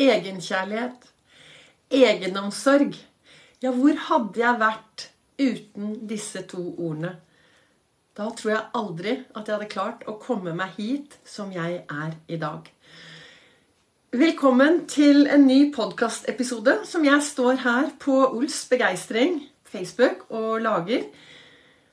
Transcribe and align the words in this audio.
egenkjærlighet, 0.00 1.08
egenomsorg. 1.90 2.96
Ja, 3.60 3.72
hvor 3.76 3.96
hadde 4.08 4.40
jeg 4.40 4.60
vært 4.60 5.06
uten 5.40 5.94
disse 6.08 6.42
to 6.48 6.62
ordene? 6.72 7.18
Da 8.16 8.30
tror 8.36 8.52
jeg 8.52 8.68
aldri 8.76 9.14
at 9.36 9.46
jeg 9.46 9.54
hadde 9.54 9.70
klart 9.70 10.04
å 10.08 10.16
komme 10.20 10.54
meg 10.56 10.76
hit 10.78 11.16
som 11.28 11.52
jeg 11.54 11.82
er 11.84 12.14
i 12.28 12.38
dag. 12.40 12.66
Velkommen 14.10 14.84
til 14.90 15.28
en 15.30 15.44
ny 15.46 15.68
podkastepisode 15.74 16.80
som 16.88 17.04
jeg 17.06 17.22
står 17.22 17.60
her 17.62 17.92
på 18.02 18.16
Ols 18.26 18.64
Begeistring 18.72 19.44
Facebook 19.70 20.24
og 20.34 20.64
lager. 20.64 21.04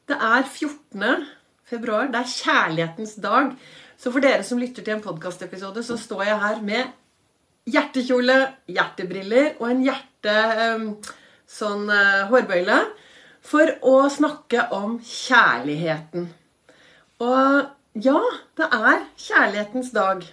Det 0.08 0.18
er 0.18 0.48
14. 0.48 1.28
februar. 1.68 2.08
Det 2.10 2.24
er 2.24 2.32
kjærlighetens 2.32 3.18
dag. 3.22 3.52
Så 3.98 4.14
for 4.14 4.24
dere 4.24 4.46
som 4.48 4.58
lytter 4.62 4.86
til 4.86 4.96
en 4.96 5.04
podkastepisode, 5.04 5.84
så 5.84 6.00
står 6.00 6.24
jeg 6.24 6.42
her 6.42 6.64
med 6.66 6.96
hjertekjole, 7.68 8.38
hjertebriller 8.72 9.58
og 9.60 9.70
en 9.72 9.84
hjerte 9.86 10.34
ehm, 10.34 10.88
sånn 11.48 11.88
uh, 11.92 12.28
hårbøyle 12.32 12.80
for 13.48 13.72
å 13.88 14.00
snakke 14.12 14.68
om 14.76 14.98
kjærligheten. 15.04 16.28
Og 17.24 18.02
ja, 18.04 18.20
det 18.60 18.68
er 18.68 19.06
kjærlighetens 19.18 19.94
dag. 19.96 20.26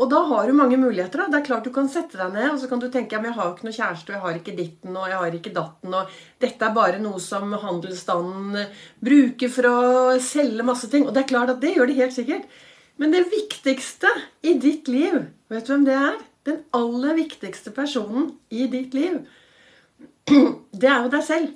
Og 0.00 0.08
da 0.08 0.22
har 0.30 0.48
du 0.48 0.56
mange 0.56 0.78
muligheter. 0.80 1.20
da. 1.20 1.26
Det 1.28 1.38
er 1.42 1.44
klart 1.44 1.66
Du 1.68 1.72
kan 1.74 1.88
sette 1.88 2.16
deg 2.16 2.32
ned 2.32 2.54
og 2.54 2.60
så 2.62 2.68
kan 2.70 2.80
du 2.80 2.88
tenke 2.88 3.18
at 3.18 3.26
jeg 3.26 3.36
har 3.36 3.50
ikke 3.52 3.66
noe 3.68 3.76
kjæreste, 3.76 4.08
og 4.08 4.16
jeg 4.16 4.24
har 4.24 4.38
ikke 4.38 4.56
ditten 4.56 4.96
og 4.96 5.08
jeg 5.10 5.18
har 5.20 5.36
ikke 5.36 5.52
datten. 5.52 5.94
og 5.94 6.14
Dette 6.40 6.66
er 6.66 6.76
bare 6.76 7.02
noe 7.02 7.20
som 7.20 7.52
handelsstanden 7.52 8.64
bruker 9.04 9.52
for 9.52 9.68
å 9.68 9.80
selge 10.24 10.64
masse 10.64 10.88
ting. 10.88 11.04
Og 11.04 11.12
det 11.12 11.24
er 11.24 11.32
klart 11.34 11.52
at 11.52 11.60
det 11.60 11.74
gjør 11.76 11.92
de 11.92 11.98
helt 12.00 12.16
sikkert. 12.16 12.48
Men 12.96 13.12
det 13.12 13.28
viktigste 13.28 14.08
i 14.40 14.56
ditt 14.60 14.88
liv, 14.88 15.20
vet 15.50 15.66
du 15.66 15.74
hvem 15.74 15.86
det 15.88 15.96
er? 15.98 16.18
Den 16.48 16.62
aller 16.76 17.18
viktigste 17.18 17.72
personen 17.76 18.30
i 18.50 18.66
ditt 18.70 18.94
liv, 18.96 19.20
det 20.30 20.88
er 20.88 21.04
jo 21.04 21.12
deg 21.12 21.24
selv. 21.26 21.50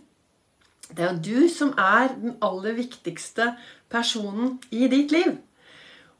Det 0.94 1.02
er 1.02 1.14
jo 1.14 1.22
du 1.24 1.48
som 1.48 1.72
er 1.80 2.12
den 2.12 2.36
aller 2.44 2.76
viktigste 2.76 3.54
personen 3.90 4.58
i 4.70 4.88
ditt 4.92 5.14
liv. 5.14 5.38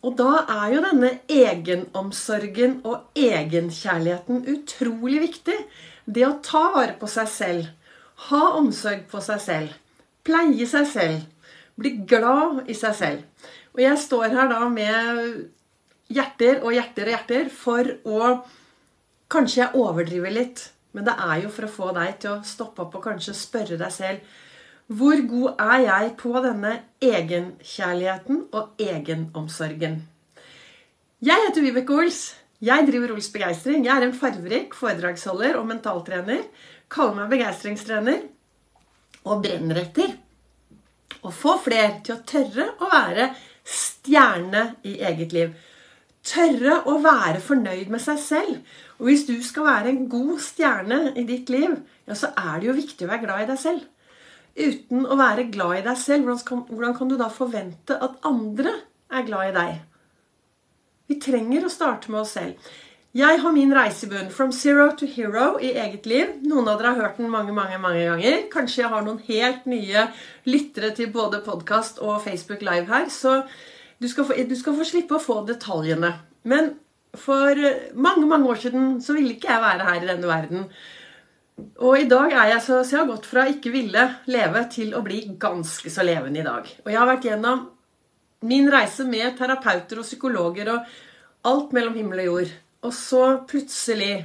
Og 0.05 0.17
da 0.19 0.45
er 0.53 0.75
jo 0.75 0.83
denne 0.85 1.11
egenomsorgen 1.33 2.81
og 2.85 3.17
egenkjærligheten 3.17 4.45
utrolig 4.53 5.20
viktig. 5.23 5.57
Det 6.05 6.27
å 6.27 6.39
ta 6.45 6.67
vare 6.75 6.97
på 7.01 7.09
seg 7.09 7.31
selv, 7.33 7.70
ha 8.29 8.43
omsorg 8.59 9.07
på 9.11 9.23
seg 9.25 9.41
selv, 9.41 9.77
pleie 10.25 10.69
seg 10.69 10.89
selv, 10.91 11.23
bli 11.81 11.95
glad 12.09 12.69
i 12.69 12.77
seg 12.77 12.97
selv. 12.98 13.48
Og 13.75 13.81
jeg 13.83 14.01
står 14.05 14.37
her 14.37 14.53
da 14.53 14.69
med 14.69 15.48
hjerter 16.15 16.62
og 16.62 16.75
hjerter 16.77 17.09
og 17.09 17.17
hjerter 17.17 17.51
for 17.53 17.97
å 18.05 18.37
Kanskje 19.34 19.62
jeg 19.62 19.81
overdriver 19.81 20.31
litt, 20.31 20.61
men 20.95 21.07
det 21.07 21.15
er 21.19 21.39
jo 21.43 21.48
for 21.51 21.67
å 21.67 21.70
få 21.73 21.87
deg 21.97 22.19
til 22.23 22.34
å 22.34 22.43
stoppe 22.47 22.84
opp 22.84 22.98
og 22.98 23.07
kanskje 23.07 23.33
spørre 23.34 23.79
deg 23.81 23.91
selv 23.91 24.35
hvor 24.92 25.17
god 25.17 25.61
er 25.65 25.79
jeg 25.87 26.11
på 26.20 26.33
denne 26.45 26.75
egenkjærligheten 27.01 28.42
og 28.53 28.83
egenomsorgen? 28.85 30.03
Jeg 31.25 31.47
heter 31.47 31.65
Vibeke 31.65 31.97
Ols. 31.97 32.19
Jeg 32.61 32.85
driver 32.91 33.15
Ols 33.15 33.31
Begeistring. 33.33 33.87
Jeg 33.87 33.95
er 33.97 34.05
en 34.05 34.17
farverik 34.17 34.77
foredragsholder 34.77 35.57
og 35.57 35.70
mentaltrener. 35.70 36.42
Kaller 36.92 37.23
meg 37.23 37.33
begeistringstrener. 37.33 38.27
Og 39.25 39.41
brenner 39.41 39.81
etter 39.87 40.12
å 41.25 41.33
få 41.33 41.57
flere 41.65 42.03
til 42.05 42.19
å 42.19 42.25
tørre 42.29 42.69
å 42.77 42.91
være 42.92 43.31
stjerne 43.65 44.67
i 44.85 44.98
eget 45.01 45.33
liv. 45.33 45.55
Tørre 46.25 46.80
å 46.89 46.98
være 47.05 47.41
fornøyd 47.44 47.91
med 47.92 48.00
seg 48.00 48.20
selv. 48.22 48.77
Og 48.98 49.11
hvis 49.11 49.27
du 49.28 49.34
skal 49.44 49.67
være 49.69 49.91
en 49.92 50.06
god 50.08 50.39
stjerne 50.41 51.00
i 51.20 51.27
ditt 51.28 51.50
liv, 51.53 51.75
ja, 52.08 52.17
så 52.17 52.33
er 52.33 52.61
det 52.61 52.70
jo 52.70 52.78
viktig 52.78 53.05
å 53.05 53.11
være 53.11 53.27
glad 53.27 53.44
i 53.44 53.50
deg 53.53 53.61
selv 53.61 53.91
uten 54.55 55.06
å 55.11 55.19
være 55.19 55.48
glad 55.50 55.80
i 55.80 55.84
deg 55.89 55.98
selv, 55.98 56.29
hvordan 56.29 56.46
kan, 56.46 56.63
hvordan 56.70 56.96
kan, 56.98 57.11
du 57.11 57.18
da 57.18 57.29
forvente 57.33 57.98
at 57.98 58.18
andre 58.27 58.73
er 59.11 59.27
glad 59.27 59.51
i 59.51 59.55
deg? 59.58 59.77
Vi 61.11 61.20
trenger 61.20 61.67
å 61.67 61.73
starte 61.73 62.13
med 62.13 62.23
oss 62.23 62.36
selv. 62.39 62.73
Jeg 63.14 63.39
har 63.39 63.52
min 63.55 63.70
reisebunn 63.70 64.30
'From 64.30 64.52
zero 64.52 64.89
to 64.96 65.07
hero' 65.07 65.61
i 65.63 65.70
eget 65.79 66.07
liv. 66.07 66.33
Noen 66.42 66.68
av 66.68 66.79
dere 66.79 66.95
har 66.95 67.02
hørt 67.02 67.18
den 67.18 67.30
mange 67.30 67.52
mange, 67.52 67.79
mange 67.79 68.07
ganger. 68.08 68.48
Kanskje 68.51 68.83
jeg 68.83 68.90
har 68.90 69.02
noen 69.02 69.20
helt 69.29 69.67
nye 69.67 70.08
lyttere 70.46 70.90
til 70.95 71.13
både 71.13 71.42
podkast 71.45 71.98
og 71.98 72.23
Facebook 72.23 72.63
Live 72.63 72.86
her. 72.86 73.07
Så 73.08 73.45
du 73.99 74.09
skal, 74.11 74.27
få, 74.29 74.37
du 74.49 74.57
skal 74.59 74.77
få 74.79 74.87
slippe 74.89 75.17
å 75.17 75.23
få 75.23 75.41
detaljene. 75.49 76.13
Men 76.51 76.75
for 77.15 77.59
mange 77.95 78.27
mange 78.27 78.51
år 78.51 78.61
siden 78.65 78.99
så 79.03 79.15
ville 79.17 79.37
ikke 79.37 79.53
jeg 79.53 79.63
være 79.63 79.89
her 79.89 80.03
i 80.03 80.11
denne 80.11 80.31
verden. 80.31 80.69
Og 81.87 82.01
i 82.01 82.09
dag 82.11 82.33
er 82.33 82.51
jeg 82.55 82.65
så, 82.65 82.81
så 82.83 82.97
jeg 82.97 83.03
har 83.05 83.11
gått 83.13 83.29
fra 83.31 83.47
ikke 83.51 83.71
ville 83.75 84.09
leve 84.27 84.65
til 84.75 84.95
å 84.99 85.05
bli 85.07 85.21
ganske 85.41 85.93
så 85.93 86.03
levende 86.07 86.43
i 86.43 86.47
dag. 86.47 86.71
Og 86.83 86.91
jeg 86.91 86.99
har 86.99 87.11
vært 87.11 87.29
gjennom 87.29 87.69
min 88.45 88.67
reise 88.73 89.07
med 89.09 89.39
terapeuter 89.39 90.03
og 90.03 90.09
psykologer 90.09 90.73
og 90.75 90.97
alt 91.49 91.77
mellom 91.77 91.95
himmel 91.97 92.25
og 92.25 92.31
jord. 92.31 92.57
Og 92.85 92.97
så 92.97 93.23
plutselig 93.49 94.17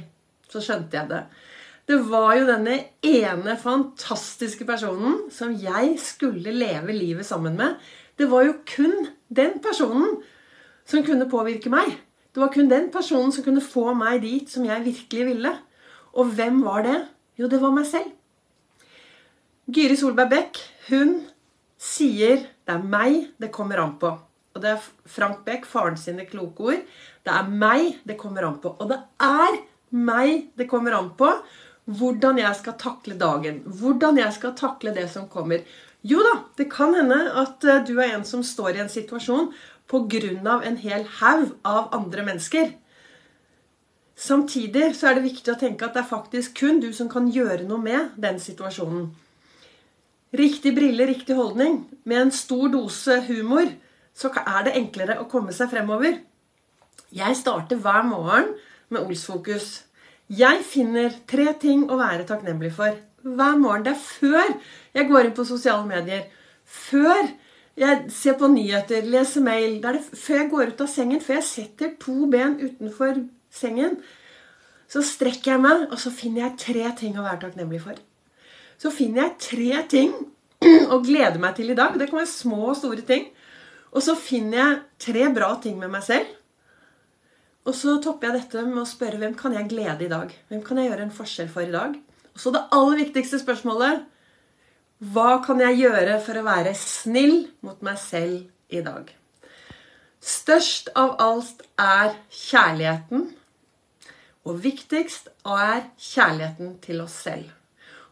så 0.50 0.62
skjønte 0.64 0.98
jeg 0.98 1.10
det. 1.12 1.22
Det 1.90 1.96
var 2.06 2.34
jo 2.38 2.46
denne 2.46 2.76
ene 3.02 3.56
fantastiske 3.58 4.66
personen 4.68 5.24
som 5.34 5.54
jeg 5.58 5.96
skulle 6.02 6.52
leve 6.54 6.94
livet 6.94 7.26
sammen 7.26 7.56
med. 7.58 7.78
Det 8.20 8.28
var 8.28 8.44
jo 8.44 8.58
kun 8.68 9.06
den 9.32 9.54
personen 9.64 10.18
som 10.84 11.04
kunne 11.06 11.28
påvirke 11.30 11.72
meg. 11.72 11.94
Det 12.34 12.42
var 12.42 12.52
kun 12.52 12.68
den 12.68 12.90
personen 12.92 13.32
som 13.32 13.46
kunne 13.46 13.64
få 13.64 13.94
meg 13.96 14.20
dit 14.22 14.50
som 14.50 14.66
jeg 14.68 14.84
virkelig 14.84 15.26
ville. 15.30 15.52
Og 16.12 16.34
hvem 16.36 16.60
var 16.66 16.84
det? 16.84 16.98
Jo, 17.40 17.48
det 17.48 17.62
var 17.62 17.72
meg 17.72 17.88
selv. 17.88 18.10
Gyri 19.70 19.96
Solberg 19.96 20.30
Beck, 20.30 20.58
hun 20.90 21.22
sier 21.78 22.44
'det 22.66 22.74
er 22.74 22.82
meg 22.82 23.30
det 23.40 23.52
kommer 23.52 23.78
an 23.78 23.96
på'. 23.98 24.18
Og 24.54 24.62
det 24.62 24.70
er 24.70 24.82
Frank 25.06 25.44
Beck, 25.44 25.64
faren 25.64 25.96
sine 25.96 26.26
kloke 26.26 26.60
ord. 26.60 26.82
Det 27.24 27.32
er 27.32 27.48
meg 27.48 28.00
det 28.04 28.18
kommer 28.18 28.44
an 28.44 28.58
på. 28.60 28.76
Og 28.78 28.88
det 28.88 28.98
er 29.20 29.60
meg 29.90 30.50
det 30.56 30.68
kommer 30.68 30.92
an 30.92 31.10
på 31.16 31.30
hvordan 31.86 32.38
jeg 32.38 32.56
skal 32.56 32.74
takle 32.78 33.14
dagen. 33.18 33.62
Hvordan 33.64 34.18
jeg 34.18 34.32
skal 34.32 34.54
takle 34.54 34.94
det 34.94 35.08
som 35.10 35.28
kommer. 35.28 35.64
Jo 36.02 36.22
da, 36.24 36.36
det 36.56 36.70
kan 36.72 36.94
hende 36.96 37.18
at 37.42 37.64
eh, 37.64 37.82
du 37.84 37.98
er 38.00 38.14
en 38.14 38.24
som 38.24 38.44
står 38.46 38.76
i 38.76 38.84
en 38.84 38.92
situasjon 38.92 39.50
pga. 39.90 40.60
en 40.64 40.76
hel 40.76 41.04
haug 41.20 41.56
av 41.64 41.90
andre 41.92 42.22
mennesker. 42.22 42.72
Samtidig 44.16 44.94
så 44.96 45.08
er 45.08 45.14
det 45.14 45.24
viktig 45.24 45.52
å 45.52 45.58
tenke 45.58 45.84
at 45.84 45.94
det 45.94 46.02
er 46.02 46.12
faktisk 46.12 46.58
kun 46.60 46.80
du 46.80 46.92
som 46.92 47.08
kan 47.08 47.28
gjøre 47.28 47.64
noe 47.64 47.80
med 47.80 48.16
den 48.16 48.38
situasjonen. 48.38 49.10
Riktig 50.32 50.74
brille, 50.76 51.06
riktig 51.06 51.34
holdning. 51.34 51.86
Med 52.04 52.20
en 52.20 52.30
stor 52.30 52.68
dose 52.68 53.20
humor 53.26 53.66
så 54.14 54.30
er 54.36 54.64
det 54.64 54.76
enklere 54.76 55.18
å 55.20 55.28
komme 55.28 55.52
seg 55.52 55.70
fremover. 55.72 56.20
Jeg 57.10 57.36
starter 57.36 57.80
hver 57.80 58.04
morgen 58.06 58.52
med 58.88 59.02
Olsfokus. 59.02 59.82
Jeg 60.28 60.62
finner 60.62 61.10
tre 61.26 61.48
ting 61.58 61.88
å 61.90 61.96
være 61.98 62.28
takknemlig 62.28 62.70
for 62.76 62.94
hver 63.22 63.58
morgen. 63.60 63.84
Det 63.86 63.94
er 63.94 64.02
før 64.02 64.54
jeg 64.96 65.08
går 65.10 65.28
inn 65.28 65.36
på 65.36 65.46
sosiale 65.48 65.86
medier. 65.88 66.26
Før 66.64 67.30
jeg 67.80 68.10
ser 68.12 68.38
på 68.40 68.50
nyheter, 68.52 69.06
leser 69.08 69.44
mail. 69.44 69.78
Det 69.82 69.90
er 69.90 69.98
det 69.98 70.20
før 70.24 70.40
jeg 70.42 70.50
går 70.52 70.72
ut 70.72 70.82
av 70.84 70.90
sengen. 70.90 71.22
Før 71.24 71.38
jeg 71.38 71.48
setter 71.48 71.94
to 72.02 72.16
ben 72.32 72.58
utenfor 72.60 73.22
sengen, 73.54 74.00
så 74.90 75.02
strekker 75.06 75.54
jeg 75.54 75.62
meg, 75.62 75.86
og 75.90 75.98
så 76.02 76.10
finner 76.10 76.48
jeg 76.48 76.58
tre 76.64 76.88
ting 76.98 77.18
å 77.18 77.24
være 77.26 77.44
takknemlig 77.44 77.80
for. 77.84 77.98
Så 78.80 78.90
finner 78.94 79.28
jeg 79.28 79.38
tre 79.44 79.84
ting 79.92 80.14
å 80.94 80.98
glede 81.04 81.40
meg 81.42 81.56
til 81.58 81.70
i 81.72 81.78
dag. 81.78 81.94
Det 81.98 82.10
kan 82.10 82.22
være 82.22 82.32
små 82.32 82.72
og 82.72 82.78
store 82.80 83.06
ting. 83.06 83.28
Og 83.90 84.04
så 84.06 84.14
finner 84.18 84.60
jeg 84.60 84.78
tre 85.06 85.30
bra 85.34 85.54
ting 85.62 85.78
med 85.78 85.92
meg 85.92 86.04
selv. 86.06 86.36
Og 87.68 87.76
så 87.76 87.98
topper 88.02 88.30
jeg 88.30 88.40
dette 88.40 88.62
med 88.66 88.82
å 88.82 88.88
spørre 88.88 89.20
hvem 89.20 89.34
kan 89.38 89.54
jeg 89.54 89.68
glede 89.70 90.06
i 90.06 90.10
dag? 90.10 90.30
Hvem 90.48 90.62
kan 90.66 90.80
jeg 90.80 90.90
gjøre 90.90 91.06
en 91.06 91.14
forskjell 91.14 91.50
for 91.52 91.66
i 91.66 91.74
dag? 91.74 91.96
Så 92.36 92.52
det 92.54 92.66
aller 92.74 93.00
viktigste 93.04 93.40
spørsmålet 93.40 94.06
Hva 95.12 95.40
kan 95.44 95.60
jeg 95.62 95.80
gjøre 95.80 96.18
for 96.24 96.36
å 96.36 96.46
være 96.46 96.74
snill 96.76 97.48
mot 97.64 97.80
meg 97.84 97.98
selv 98.00 98.48
i 98.68 98.82
dag? 98.84 99.08
Størst 100.20 100.90
av 101.00 101.14
alt 101.24 101.62
er 101.80 102.12
kjærligheten. 102.28 103.30
Og 104.44 104.60
viktigst 104.64 105.30
er 105.48 105.86
kjærligheten 105.96 106.74
til 106.84 107.00
oss 107.04 107.16
selv. 107.24 107.48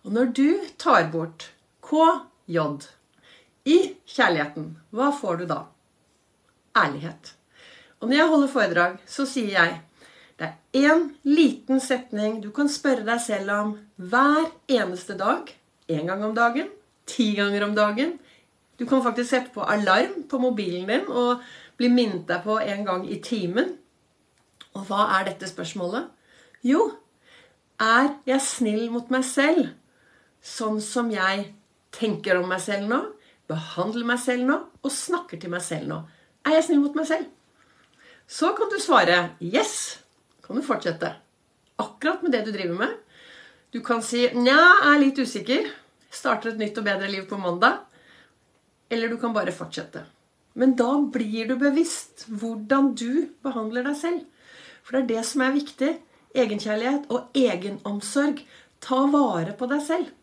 Og 0.04 0.14
når 0.16 0.32
du 0.36 0.48
tar 0.80 1.10
bort 1.12 1.50
KJ 1.84 2.62
i 3.68 3.78
kjærligheten, 4.08 4.70
hva 4.96 5.10
får 5.12 5.42
du 5.42 5.44
da? 5.50 5.58
Ærlighet. 6.76 7.34
Og 8.00 8.08
når 8.08 8.16
jeg 8.16 8.32
holder 8.32 8.52
foredrag, 8.52 8.98
så 9.04 9.26
sier 9.28 9.52
jeg 9.52 9.76
det 10.38 10.46
er 10.46 10.86
én 10.86 11.08
liten 11.26 11.80
setning 11.82 12.38
du 12.42 12.50
kan 12.54 12.68
spørre 12.70 13.06
deg 13.06 13.20
selv 13.22 13.50
om 13.56 13.72
hver 13.96 14.46
eneste 14.70 15.16
dag. 15.18 15.50
Én 15.90 16.06
gang 16.06 16.22
om 16.24 16.34
dagen. 16.34 16.68
Ti 17.06 17.32
ganger 17.34 17.64
om 17.66 17.74
dagen. 17.74 18.18
Du 18.78 18.86
kan 18.86 19.02
faktisk 19.02 19.30
sette 19.30 19.50
på 19.54 19.64
alarm 19.66 20.22
på 20.30 20.38
mobilen 20.38 20.86
din 20.86 21.08
og 21.10 21.42
bli 21.78 21.90
minnet 21.90 22.28
deg 22.28 22.44
på 22.44 22.58
en 22.62 22.84
gang 22.86 23.08
i 23.10 23.18
timen. 23.22 23.74
Og 24.78 24.86
hva 24.86 25.08
er 25.18 25.26
dette 25.26 25.48
spørsmålet? 25.50 26.06
Jo, 26.62 26.84
er 27.82 28.12
jeg 28.26 28.42
snill 28.42 28.88
mot 28.94 29.10
meg 29.10 29.24
selv 29.26 29.72
sånn 30.42 30.78
som 30.82 31.10
jeg 31.10 31.48
tenker 31.94 32.38
om 32.38 32.46
meg 32.50 32.62
selv 32.62 32.86
nå, 32.90 33.00
behandler 33.50 34.06
meg 34.06 34.20
selv 34.22 34.46
nå 34.46 34.58
og 34.84 34.92
snakker 34.94 35.40
til 35.42 35.50
meg 35.50 35.64
selv 35.66 35.90
nå? 35.90 36.02
Er 36.46 36.58
jeg 36.58 36.68
snill 36.68 36.84
mot 36.84 36.94
meg 36.98 37.08
selv? 37.10 37.26
Så 38.28 38.52
kan 38.54 38.70
du 38.70 38.78
svare 38.82 39.32
yes. 39.40 40.04
Kan 40.48 40.56
du 40.56 40.64
fortsette. 40.64 41.12
Akkurat 41.76 42.22
med 42.24 42.32
det 42.32 42.46
du 42.46 42.52
driver 42.52 42.74
med. 42.74 42.94
Du 43.70 43.82
kan 43.84 44.00
si 44.02 44.22
nja, 44.32 44.56
jeg 44.56 44.92
er 44.94 45.02
litt 45.02 45.18
usikker. 45.20 45.66
Starter 46.08 46.54
et 46.54 46.60
nytt 46.62 46.78
og 46.80 46.86
bedre 46.86 47.10
liv 47.12 47.26
på 47.28 47.36
mandag. 47.36 47.82
Eller 48.88 49.12
du 49.12 49.18
kan 49.20 49.34
bare 49.36 49.52
fortsette. 49.52 50.06
Men 50.56 50.72
da 50.78 50.94
blir 51.12 51.50
du 51.50 51.58
bevisst 51.60 52.24
hvordan 52.32 52.94
du 52.96 53.28
behandler 53.44 53.84
deg 53.90 53.98
selv. 54.00 54.22
For 54.80 54.96
det 54.96 55.02
er 55.02 55.10
det 55.10 55.24
som 55.28 55.44
er 55.44 55.52
viktig. 55.58 55.90
Egenkjærlighet 56.32 57.12
og 57.12 57.36
egenomsorg. 57.36 58.40
Ta 58.80 59.02
vare 59.12 59.52
på 59.58 59.68
deg 59.68 59.84
selv. 59.84 60.14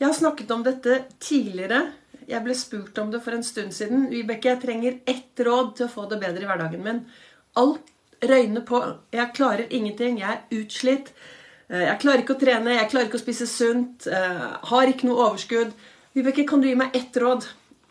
Jeg 0.00 0.08
har 0.08 0.16
snakket 0.16 0.54
om 0.56 0.64
dette 0.64 1.02
tidligere. 1.20 1.82
Jeg 2.26 2.40
ble 2.42 2.56
spurt 2.56 2.96
om 3.04 3.12
det 3.12 3.20
for 3.20 3.36
en 3.36 3.44
stund 3.44 3.76
siden. 3.76 4.08
Vibeke, 4.08 4.54
jeg 4.54 4.64
trenger 4.64 4.98
ett 5.04 5.44
råd 5.44 5.76
til 5.76 5.90
å 5.90 5.92
få 5.92 6.08
det 6.08 6.22
bedre 6.24 6.40
i 6.40 6.48
hverdagen 6.48 6.88
min. 6.88 7.04
Alt 7.60 7.92
røyner 8.22 8.64
på. 8.66 8.82
Jeg 9.12 9.34
klarer 9.34 9.66
ingenting. 9.70 10.20
Jeg 10.20 10.30
er 10.30 10.60
utslitt. 10.60 11.12
Eh, 11.68 11.86
jeg 11.88 12.00
klarer 12.02 12.24
ikke 12.24 12.36
å 12.36 12.40
trene. 12.40 12.76
Jeg 12.78 12.90
klarer 12.92 13.10
ikke 13.10 13.20
å 13.20 13.24
spise 13.24 13.48
sunt. 13.50 14.06
Eh, 14.06 14.46
har 14.70 14.90
ikke 14.90 15.08
noe 15.08 15.30
overskudd. 15.30 15.72
Vibeke, 16.16 16.46
kan 16.48 16.62
du 16.62 16.68
gi 16.68 16.76
meg 16.78 16.96
ett 16.96 17.16
råd? 17.20 17.46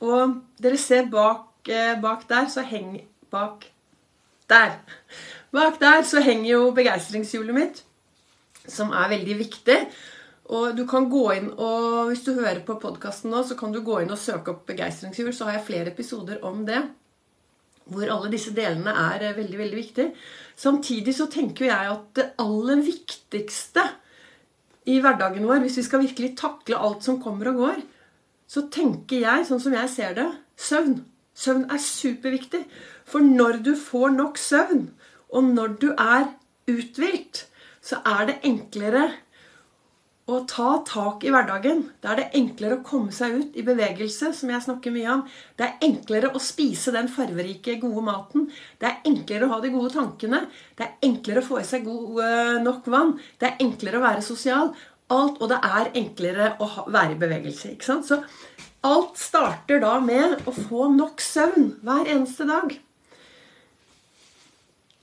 Og 0.05 0.41
dere 0.61 0.77
ser 0.77 1.05
bak, 1.11 1.47
eh, 1.69 1.95
bak 2.01 2.27
der, 2.27 2.45
så 2.45 2.65
henger 2.65 3.01
Bak 3.31 3.65
der. 4.47 4.79
Bak 5.51 5.79
der 5.79 6.03
så 6.03 6.21
henger 6.21 6.49
jo 6.49 6.71
begeistringshjulet 6.71 7.53
mitt, 7.53 7.81
som 8.67 8.93
er 8.93 9.09
veldig 9.09 9.37
viktig. 9.39 9.87
Og 10.55 10.75
du 10.77 10.85
kan 10.87 11.09
gå 11.09 11.23
inn 11.35 11.49
og, 11.57 12.11
Hvis 12.11 12.23
du 12.23 12.33
hører 12.35 12.61
på 12.61 12.79
podkasten 12.79 13.31
nå, 13.31 13.43
så 13.43 13.57
kan 13.57 13.71
du 13.73 13.81
gå 13.81 14.01
inn 14.01 14.11
og 14.11 14.17
søke 14.17 14.53
opp 14.53 14.67
begeistringshjul. 14.67 15.33
Så 15.33 15.45
har 15.45 15.57
jeg 15.57 15.65
flere 15.65 15.91
episoder 15.91 16.43
om 16.45 16.65
det. 16.65 16.83
Hvor 17.91 18.09
alle 18.09 18.31
disse 18.33 18.53
delene 18.55 18.93
er 19.05 19.27
eh, 19.29 19.35
veldig, 19.37 19.57
veldig 19.61 19.77
viktige. 19.77 20.13
Samtidig 20.57 21.13
så 21.17 21.27
tenker 21.31 21.67
jeg 21.69 21.91
at 21.91 22.07
det 22.17 22.29
aller 22.41 22.81
viktigste 22.85 23.83
i 24.89 24.99
hverdagen 25.01 25.45
vår, 25.49 25.63
hvis 25.65 25.79
vi 25.81 25.85
skal 25.87 26.03
virkelig 26.05 26.35
takle 26.39 26.79
alt 26.79 27.05
som 27.05 27.19
kommer 27.21 27.51
og 27.51 27.61
går, 27.63 27.83
så 28.47 28.67
tenker 28.73 29.23
jeg, 29.23 29.45
sånn 29.47 29.61
som 29.61 29.73
jeg 29.73 29.91
ser 29.91 30.17
det, 30.17 30.27
søvn. 30.61 30.99
Søvn 31.35 31.65
er 31.73 31.81
superviktig. 31.81 32.61
For 33.09 33.25
når 33.25 33.59
du 33.65 33.73
får 33.77 34.13
nok 34.15 34.37
søvn, 34.39 34.87
og 35.33 35.49
når 35.57 35.77
du 35.81 35.89
er 35.91 36.29
uthvilt, 36.69 37.45
så 37.85 37.99
er 38.07 38.29
det 38.29 38.37
enklere 38.47 39.09
å 40.25 40.39
ta 40.49 40.79
tak 40.87 41.23
i 41.25 41.31
hverdagen. 41.33 41.83
Da 42.01 42.13
er 42.13 42.21
det 42.23 42.39
enklere 42.39 42.79
å 42.79 42.85
komme 42.85 43.13
seg 43.13 43.35
ut 43.37 43.57
i 43.59 43.65
bevegelse, 43.65 44.31
som 44.33 44.49
jeg 44.49 44.63
snakker 44.65 44.93
mye 44.93 45.11
om. 45.13 45.21
Det 45.57 45.67
er 45.67 45.85
enklere 45.85 46.31
å 46.33 46.41
spise 46.41 46.93
den 46.95 47.09
farverike, 47.13 47.77
gode 47.81 48.01
maten. 48.07 48.47
Det 48.81 48.89
er 48.89 49.05
enklere 49.11 49.45
å 49.45 49.53
ha 49.53 49.59
de 49.61 49.71
gode 49.73 49.93
tankene. 49.93 50.45
Det 50.73 50.87
er 50.87 51.09
enklere 51.09 51.43
å 51.43 51.45
få 51.45 51.61
i 51.61 51.67
seg 51.67 51.85
god, 51.85 52.17
uh, 52.17 52.57
nok 52.65 52.89
vann. 52.89 53.13
Det 53.37 53.51
er 53.51 53.65
enklere 53.67 54.01
å 54.01 54.05
være 54.07 54.25
sosial. 54.25 54.73
Alt, 55.13 55.37
og 55.37 55.51
det 55.53 55.61
er 55.61 55.91
enklere 56.01 56.55
å 56.57 56.71
ha, 56.73 56.87
være 56.89 57.13
i 57.13 57.21
bevegelse. 57.21 57.75
ikke 57.75 57.91
sant? 57.91 58.09
Så 58.09 58.21
alt 58.85 59.21
starter 59.21 59.83
da 59.83 59.99
med 60.01 60.41
å 60.49 60.55
få 60.55 60.89
nok 60.93 61.21
søvn 61.21 61.75
hver 61.85 62.09
eneste 62.09 62.49
dag. 62.49 62.73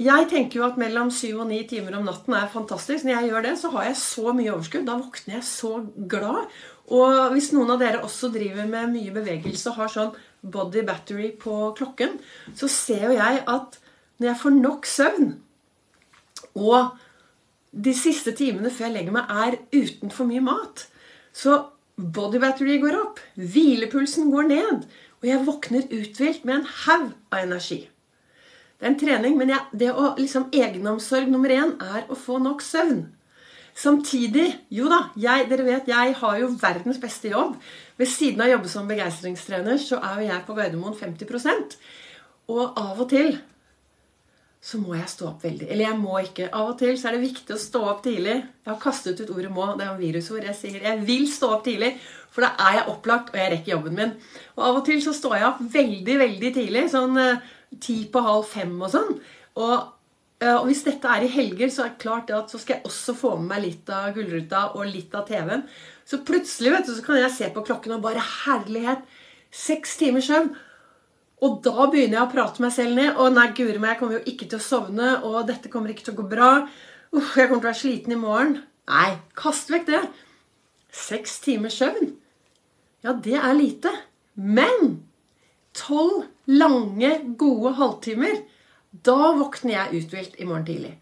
Jeg 0.02 0.26
tenker 0.30 0.58
jo 0.58 0.66
at 0.66 0.78
mellom 0.80 1.10
syv 1.14 1.42
og 1.44 1.50
ni 1.50 1.60
timer 1.68 1.94
om 1.98 2.06
natten 2.08 2.34
er 2.34 2.50
fantastisk. 2.50 3.04
Når 3.06 3.14
jeg 3.14 3.30
gjør 3.30 3.44
det, 3.46 3.52
så 3.60 3.70
har 3.74 3.86
jeg 3.86 3.98
så 4.00 4.32
mye 4.34 4.52
overskudd. 4.54 4.86
Da 4.88 4.96
våkner 4.98 5.36
jeg 5.36 5.46
så 5.46 5.72
glad. 6.10 6.48
Og 6.92 7.34
hvis 7.34 7.52
noen 7.54 7.70
av 7.74 7.82
dere 7.82 8.02
også 8.02 8.32
driver 8.34 8.66
med 8.68 8.90
mye 8.96 9.14
bevegelse 9.14 9.70
og 9.70 9.78
har 9.78 9.92
sånn 9.92 10.16
body 10.42 10.82
battery 10.86 11.30
på 11.38 11.70
klokken, 11.78 12.16
så 12.58 12.68
ser 12.70 13.06
jo 13.06 13.14
jeg 13.14 13.44
at 13.46 13.78
når 14.18 14.28
jeg 14.28 14.40
får 14.42 14.56
nok 14.58 14.88
søvn, 14.88 15.30
og 16.58 16.98
de 17.72 17.94
siste 17.96 18.34
timene 18.36 18.70
før 18.70 18.88
jeg 18.88 18.96
legger 18.96 19.14
meg, 19.16 19.30
er 19.30 19.56
uten 19.72 20.12
for 20.12 20.28
mye 20.28 20.42
mat, 20.44 20.84
så 21.32 21.62
body 21.96 22.42
battery 22.42 22.76
går 22.82 22.98
opp, 22.98 23.22
hvilepulsen 23.38 24.30
går 24.34 24.50
ned, 24.50 24.84
og 25.22 25.30
jeg 25.30 25.46
våkner 25.46 25.88
uthvilt 25.88 26.44
med 26.44 26.60
en 26.60 26.70
haug 26.84 27.08
av 27.32 27.40
energi. 27.46 27.80
Det 28.82 28.88
er 28.88 28.90
en 28.90 28.98
trening, 28.98 29.34
men 29.38 29.52
jeg, 29.52 29.62
det 29.78 29.92
å 29.94 30.08
liksom 30.18 30.48
Egenomsorg 30.50 31.28
nummer 31.30 31.52
én 31.54 31.76
er 31.78 32.08
å 32.10 32.16
få 32.18 32.40
nok 32.42 32.64
søvn. 32.66 33.04
Samtidig 33.78 34.48
Jo 34.74 34.88
da, 34.90 35.04
jeg, 35.16 35.46
dere 35.48 35.64
vet, 35.64 35.86
jeg 35.86 36.16
har 36.18 36.40
jo 36.40 36.48
verdens 36.58 36.98
beste 36.98 37.30
jobb. 37.30 37.54
Ved 37.94 38.10
siden 38.10 38.42
av 38.42 38.50
å 38.50 38.56
jobbe 38.56 38.72
som 38.72 38.90
begeistringstrener 38.90 39.78
så 39.78 40.00
er 40.02 40.18
jo 40.18 40.26
jeg 40.26 40.44
på 40.48 40.56
Gardermoen 40.58 40.98
50% 40.98 41.78
Og 42.50 42.64
av 42.66 42.98
og 42.98 43.06
til 43.14 43.36
så 44.62 44.78
må 44.82 44.94
jeg 44.94 45.10
stå 45.10 45.28
opp 45.30 45.46
veldig. 45.46 45.70
Eller 45.70 45.88
jeg 45.88 45.98
må 45.98 46.18
ikke. 46.22 46.50
Av 46.50 46.74
og 46.74 46.76
til 46.82 46.98
så 46.98 47.08
er 47.08 47.16
det 47.16 47.24
viktig 47.24 47.54
å 47.54 47.62
stå 47.62 47.80
opp 47.86 48.04
tidlig. 48.04 48.36
Jeg 48.62 48.70
har 48.70 48.82
kastet 48.82 49.18
ut 49.22 49.32
ordet 49.34 49.50
'må'. 49.50 49.72
Det 49.78 49.86
er 49.86 49.90
jo 49.90 50.02
virusord. 50.02 50.44
Jeg 50.44 50.54
sier 50.58 50.82
jeg 50.82 51.06
vil 51.06 51.26
stå 51.30 51.48
opp 51.54 51.64
tidlig, 51.64 51.96
for 52.30 52.46
da 52.46 52.52
er 52.66 52.76
jeg 52.78 52.88
opplagt, 52.92 53.32
og 53.32 53.40
jeg 53.40 53.50
rekker 53.52 53.72
jobben 53.72 53.94
min. 53.94 54.12
Og 54.56 54.62
av 54.66 54.76
og 54.76 54.84
til 54.86 55.02
så 55.02 55.12
står 55.14 55.34
jeg 55.34 55.48
opp 55.48 55.64
veldig, 55.66 56.18
veldig 56.18 56.54
tidlig. 56.54 56.84
Sånn 56.90 57.18
eh, 57.18 57.42
ti 57.80 58.02
på 58.12 58.22
halv 58.24 58.46
fem 58.48 58.74
og 58.80 58.90
sånn. 58.92 59.14
Og, 59.60 59.76
eh, 60.42 60.54
og, 60.54 60.66
hvis 60.68 60.84
dette 60.86 61.08
er 61.08 61.26
i 61.26 61.32
helger, 61.32 61.70
så 61.72 61.86
er 61.86 61.94
det 61.94 62.02
klart 62.04 62.32
at 62.34 62.52
så 62.52 62.60
skal 62.60 62.78
jeg 62.78 62.90
også 62.90 63.16
få 63.18 63.36
med 63.38 63.48
meg 63.54 63.64
litt 63.66 63.92
av 63.92 64.12
Gullruta 64.16 64.64
og 64.76 64.86
litt 64.88 65.14
av 65.14 65.26
TV-en. 65.28 65.64
Så 66.08 66.20
plutselig 66.26 66.74
vet 66.74 66.88
du, 66.88 66.94
så 66.96 67.06
kan 67.06 67.20
jeg 67.20 67.34
se 67.34 67.48
på 67.54 67.64
klokken 67.66 67.96
og 67.96 68.04
bare 68.04 68.22
Herlighet! 68.44 69.04
Seks 69.52 69.98
timers 70.00 70.30
søvn. 70.30 70.54
Og 71.42 71.58
da 71.64 71.88
begynner 71.90 72.20
jeg 72.20 72.24
å 72.24 72.32
prate 72.32 72.62
meg 72.62 72.72
selv 72.72 72.96
ned. 72.96 73.16
Og 73.20 73.34
nei, 73.34 73.48
guri 73.56 73.76
meg, 73.76 73.94
jeg 73.94 74.00
kommer 74.00 74.18
jo 74.18 74.32
ikke 74.32 74.48
til 74.48 74.60
å 74.60 74.64
sovne. 74.64 75.08
Og 75.28 75.42
dette 75.48 75.68
kommer 75.72 75.92
ikke 75.92 76.06
til 76.06 76.14
å 76.14 76.20
gå 76.22 76.26
bra. 76.30 76.50
Uff, 77.12 77.34
jeg 77.36 77.50
kommer 77.50 77.60
til 77.60 77.66
å 77.66 77.70
være 77.72 77.80
sliten 77.82 78.14
i 78.14 78.20
morgen. 78.20 78.54
Nei, 78.88 79.08
kast 79.38 79.72
vekk 79.72 79.88
det. 79.90 80.02
Seks 80.92 81.40
timers 81.44 81.76
søvn. 81.82 82.14
Ja, 83.04 83.12
det 83.12 83.36
er 83.36 83.58
lite. 83.58 83.92
Men 84.34 85.02
tolv 85.76 86.28
lange, 86.50 87.12
gode 87.38 87.74
halvtimer, 87.78 88.40
da 88.92 89.32
våkner 89.38 89.76
jeg 89.76 90.02
uthvilt 90.02 90.40
i 90.40 90.46
morgen 90.48 90.66
tidlig. 90.68 90.96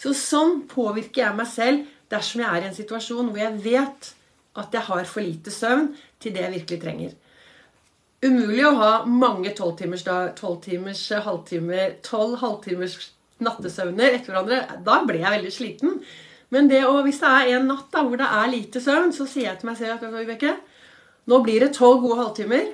Så 0.00 0.12
sånn 0.16 0.62
påvirker 0.70 1.22
jeg 1.22 1.38
meg 1.38 1.48
selv 1.50 1.92
dersom 2.12 2.42
jeg 2.42 2.50
er 2.50 2.64
i 2.64 2.70
en 2.70 2.76
situasjon 2.76 3.30
hvor 3.30 3.40
jeg 3.40 3.62
vet 3.64 4.10
at 4.56 4.74
jeg 4.74 4.88
har 4.88 5.08
for 5.08 5.24
lite 5.24 5.52
søvn 5.52 5.90
til 6.22 6.34
det 6.34 6.44
jeg 6.44 6.54
virkelig 6.58 6.82
trenger. 6.82 7.14
Umulig 8.24 8.64
å 8.64 8.76
ha 8.80 8.92
mange 9.06 9.52
tolvtimers 9.54 10.04
timers 10.64 11.02
halvtimer, 11.26 11.98
tolv 12.04 12.38
halvtimers 12.40 12.96
nattesøvner 13.44 14.16
etter 14.16 14.32
hverandre. 14.32 14.62
Da 14.84 15.02
blir 15.04 15.20
jeg 15.20 15.34
veldig 15.36 15.52
sliten. 15.52 15.98
Men 16.54 16.70
det 16.70 16.80
hvis 16.86 17.20
det 17.20 17.28
er 17.28 17.52
en 17.58 17.68
natt 17.68 17.90
da, 17.92 18.02
hvor 18.06 18.18
det 18.20 18.26
er 18.38 18.50
lite 18.52 18.80
søvn, 18.80 19.12
så 19.12 19.26
sier 19.28 19.50
jeg 19.50 19.60
til 19.60 19.70
meg 19.70 19.78
selv 19.78 19.98
at 19.98 20.14
Vibeke, 20.14 20.54
nå 21.26 21.40
blir 21.44 21.64
det 21.64 21.74
tolv 21.76 22.00
gode 22.04 22.20
halvtimer. 22.22 22.70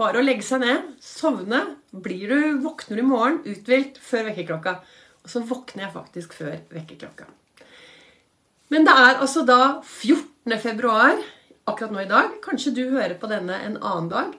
Bare 0.00 0.20
å 0.20 0.24
legge 0.24 0.46
seg 0.46 0.62
ned, 0.62 0.94
sovne. 1.04 1.60
Blir 1.92 2.30
du, 2.30 2.40
våkner 2.64 2.96
du 2.96 3.02
i 3.02 3.10
morgen 3.10 3.42
uthvilt 3.44 3.98
før 4.00 4.30
vekkerklokka. 4.30 4.78
Og 5.20 5.28
så 5.28 5.42
våkner 5.44 5.84
jeg 5.84 5.92
faktisk 5.92 6.36
før 6.38 6.54
vekkerklokka. 6.72 7.26
Men 8.72 8.86
det 8.86 8.94
er 8.96 9.18
altså 9.18 9.42
da 9.44 9.82
14. 9.82 10.56
februar 10.62 11.18
akkurat 11.68 11.92
nå 11.92 12.04
i 12.04 12.08
dag. 12.08 12.38
Kanskje 12.44 12.72
du 12.78 12.84
hører 12.94 13.18
på 13.20 13.28
denne 13.30 13.58
en 13.66 13.76
annen 13.76 14.08
dag. 14.12 14.36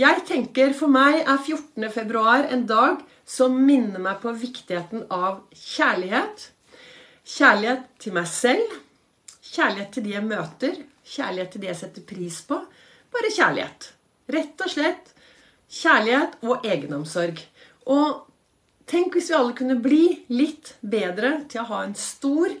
Jeg 0.00 0.24
tenker 0.26 0.72
For 0.74 0.90
meg 0.90 1.20
er 1.20 1.36
14. 1.36 1.84
februar 1.94 2.48
en 2.50 2.64
dag 2.66 3.02
som 3.28 3.54
minner 3.66 4.00
meg 4.02 4.22
på 4.22 4.32
viktigheten 4.40 5.04
av 5.12 5.42
kjærlighet. 5.52 6.48
Kjærlighet 7.24 7.84
til 8.00 8.16
meg 8.16 8.30
selv. 8.30 8.78
Kjærlighet 9.52 9.92
til 9.94 10.06
de 10.08 10.16
jeg 10.16 10.26
møter. 10.30 10.80
Kjærlighet 11.04 11.52
til 11.52 11.62
de 11.62 11.70
jeg 11.70 11.80
setter 11.82 12.08
pris 12.08 12.40
på. 12.48 12.58
Bare 13.14 13.34
kjærlighet. 13.36 13.92
Rett 14.32 14.60
og 14.64 14.70
slett 14.72 15.10
kjærlighet 15.74 16.38
og 16.46 16.64
egenomsorg. 16.66 17.40
Og 17.90 18.24
tenk 18.90 19.16
hvis 19.16 19.30
vi 19.32 19.36
alle 19.38 19.56
kunne 19.56 19.80
bli 19.82 20.04
litt 20.32 20.74
bedre 20.80 21.42
til 21.50 21.62
å 21.62 21.68
ha 21.72 21.82
en 21.84 21.96
stor 21.98 22.54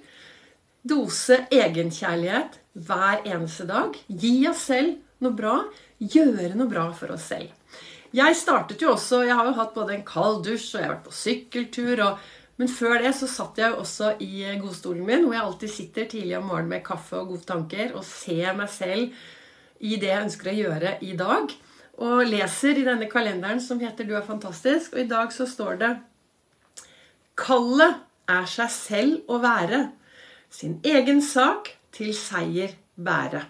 dose 0.84 1.44
egenkjærlighet 1.52 2.60
hver 2.84 3.24
eneste 3.24 3.66
dag. 3.68 3.96
Gi 4.08 4.36
oss 4.50 4.66
selv 4.68 4.98
noe 5.24 5.36
bra. 5.36 5.58
Gjøre 5.98 6.54
noe 6.58 6.68
bra 6.70 6.88
for 6.96 7.14
oss 7.14 7.30
selv. 7.32 7.52
Jeg 8.14 8.36
startet 8.38 8.82
jo 8.82 8.92
også, 8.92 9.24
jeg 9.26 9.34
har 9.34 9.48
jo 9.48 9.56
hatt 9.56 9.72
både 9.74 9.96
en 9.96 10.06
kald 10.06 10.44
dusj 10.46 10.74
og 10.74 10.80
jeg 10.80 10.86
har 10.86 10.92
vært 10.92 11.06
på 11.06 11.16
sykkeltur. 11.18 12.02
Og, 12.04 12.26
men 12.60 12.70
før 12.70 13.00
det 13.02 13.14
så 13.18 13.28
satt 13.30 13.58
jeg 13.58 13.72
jo 13.72 13.80
også 13.82 14.12
i 14.22 14.44
godstolen 14.60 15.06
min, 15.06 15.24
hvor 15.24 15.34
jeg 15.34 15.46
alltid 15.46 15.72
sitter 15.72 16.10
tidlig 16.12 16.36
om 16.38 16.46
morgenen 16.52 16.76
med 16.76 16.84
kaffe 16.86 17.18
og 17.18 17.32
gode 17.32 17.48
tanker 17.48 17.96
og 17.96 18.06
ser 18.06 18.54
meg 18.58 18.70
selv 18.70 19.24
i 19.80 19.96
det 20.00 20.10
jeg 20.10 20.24
ønsker 20.24 20.50
å 20.50 20.56
gjøre 20.58 20.96
i 21.02 21.14
dag. 21.18 21.54
Og 22.04 22.24
leser 22.26 22.80
i 22.80 22.86
denne 22.86 23.08
kalenderen 23.10 23.60
som 23.60 23.80
heter 23.80 24.04
'Du 24.04 24.14
er 24.14 24.26
fantastisk'. 24.26 24.92
Og 24.94 25.00
i 25.00 25.08
dag 25.08 25.32
så 25.32 25.46
står 25.46 25.78
det 25.78 25.98
'Kallet 27.36 27.94
er 28.28 28.44
seg 28.44 28.70
selv 28.70 29.20
å 29.28 29.38
være. 29.38 29.90
Sin 30.50 30.80
egen 30.84 31.22
sak 31.22 31.76
til 31.92 32.14
seier 32.14 32.74
bære. 32.96 33.42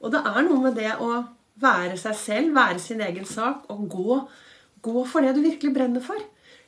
Og 0.00 0.12
det 0.12 0.20
er 0.20 0.42
noe 0.42 0.62
med 0.62 0.74
det 0.74 0.92
å 1.00 1.24
være 1.60 1.96
seg 1.96 2.14
selv, 2.14 2.54
være 2.54 2.78
sin 2.78 3.00
egen 3.00 3.24
sak, 3.24 3.64
og 3.68 3.88
gå, 3.90 4.28
gå 4.82 5.04
for 5.06 5.20
det 5.20 5.34
du 5.34 5.40
virkelig 5.40 5.74
brenner 5.74 6.00
for. 6.00 6.18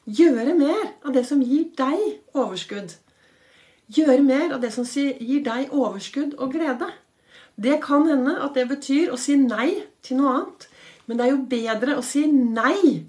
Gjøre 0.07 0.55
mer 0.55 0.93
av 1.05 1.13
det 1.13 1.27
som 1.27 1.43
gir 1.43 1.73
deg 1.79 2.21
overskudd. 2.35 2.95
Gjøre 3.91 4.23
mer 4.23 4.55
av 4.55 4.63
det 4.63 4.73
som 4.75 4.87
gir 4.87 5.43
deg 5.47 5.75
overskudd 5.75 6.37
og 6.39 6.55
glede. 6.55 6.89
Det 7.57 7.81
kan 7.85 8.05
hende 8.09 8.37
at 8.45 8.57
det 8.57 8.67
betyr 8.69 9.13
å 9.13 9.19
si 9.21 9.37
nei 9.41 9.71
til 10.05 10.21
noe 10.21 10.33
annet. 10.35 10.67
Men 11.07 11.19
det 11.19 11.27
er 11.27 11.33
jo 11.33 11.45
bedre 11.51 11.97
å 11.97 12.05
si 12.05 12.27
nei. 12.29 13.07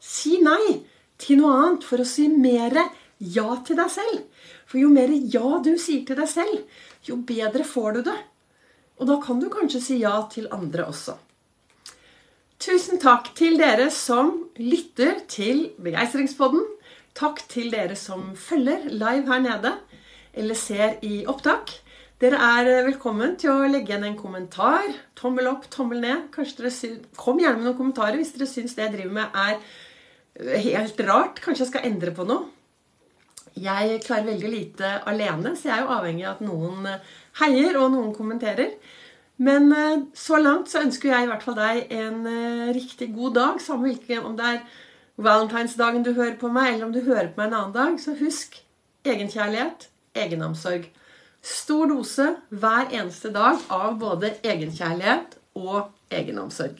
Si 0.00 0.38
nei 0.44 0.78
til 1.20 1.40
noe 1.40 1.56
annet 1.60 1.84
for 1.86 2.00
å 2.00 2.08
si 2.08 2.28
mer 2.28 2.76
ja 3.18 3.58
til 3.66 3.78
deg 3.80 3.90
selv. 3.92 4.22
For 4.68 4.80
jo 4.80 4.88
mer 4.92 5.12
ja 5.12 5.60
du 5.64 5.74
sier 5.78 6.04
til 6.06 6.18
deg 6.18 6.30
selv, 6.30 6.64
jo 7.04 7.20
bedre 7.26 7.66
får 7.68 7.98
du 7.98 8.00
det. 8.08 8.16
Og 8.98 9.08
da 9.10 9.18
kan 9.22 9.40
du 9.42 9.50
kanskje 9.52 9.82
si 9.82 10.00
ja 10.00 10.16
til 10.32 10.48
andre 10.54 10.88
også. 10.88 11.16
Tusen 12.64 13.00
takk 13.02 13.32
til 13.36 13.58
dere 13.60 13.90
som 13.92 14.30
lytter 14.56 15.18
til 15.28 15.66
Begeistringspodden. 15.82 16.62
Takk 17.14 17.42
til 17.50 17.68
dere 17.74 17.96
som 17.98 18.32
følger 18.38 18.86
live 18.88 19.26
her 19.28 19.42
nede 19.42 19.74
eller 20.34 20.58
ser 20.58 20.96
i 21.06 21.24
opptak. 21.30 21.83
Dere 22.24 22.38
er 22.40 22.86
velkommen 22.86 23.34
til 23.36 23.50
å 23.52 23.66
legge 23.68 23.90
igjen 23.90 24.06
en 24.08 24.14
kommentar. 24.16 24.86
Tommel 25.18 25.50
opp, 25.50 25.66
tommel 25.68 25.98
ned. 26.00 26.30
Kom 26.32 27.40
gjerne 27.42 27.58
med 27.58 27.66
noen 27.66 27.76
kommentarer 27.76 28.16
hvis 28.16 28.30
dere 28.32 28.48
syns 28.48 28.72
det 28.78 28.86
jeg 28.86 28.92
driver 28.94 29.12
med, 29.18 29.36
er 29.36 30.62
helt 30.64 31.02
rart. 31.04 31.42
Kanskje 31.44 31.66
jeg 31.66 31.70
skal 31.74 31.84
endre 31.90 32.14
på 32.16 32.24
noe. 32.24 32.46
Jeg 33.60 34.00
klarer 34.06 34.30
veldig 34.30 34.54
lite 34.54 34.94
alene, 35.10 35.52
så 35.52 35.68
jeg 35.68 35.74
er 35.76 35.84
jo 35.84 35.92
avhengig 35.98 36.24
av 36.24 36.38
at 36.38 36.42
noen 36.48 36.88
eh, 36.94 37.12
heier 37.42 37.76
og 37.82 37.92
noen 37.92 38.16
kommenterer. 38.16 38.72
Men 39.44 39.68
eh, 39.76 40.08
så 40.16 40.40
langt 40.40 40.72
så 40.72 40.80
ønsker 40.80 41.12
jeg 41.12 41.28
i 41.28 41.30
hvert 41.34 41.44
fall 41.44 41.60
deg 41.60 41.94
en 41.98 42.24
eh, 42.32 42.72
riktig 42.72 43.12
god 43.12 43.36
dag. 43.42 43.62
Samme 43.68 43.90
hvilken 43.90 44.24
om 44.30 44.40
det 44.40 44.48
er 44.48 44.64
valentinsdagen 45.28 46.08
du 46.08 46.14
hører 46.14 46.40
på 46.40 46.48
meg, 46.48 46.72
eller 46.72 46.88
om 46.88 46.96
du 46.96 47.04
hører 47.04 47.34
på 47.34 47.44
meg 47.44 47.52
en 47.52 47.60
annen 47.60 47.76
dag. 47.76 48.00
Så 48.00 48.16
husk 48.16 48.62
egenkjærlighet, 49.04 49.90
egenomsorg. 50.24 50.88
Stor 51.44 51.90
dose 51.90 52.24
hver 52.48 52.88
eneste 52.88 53.28
dag 53.34 53.60
av 53.68 53.98
både 54.00 54.30
egenkjærlighet 54.40 55.36
og 55.60 55.90
egenomsorg. 56.08 56.78